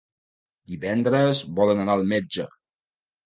[0.71, 2.47] Divendres volen anar al metge.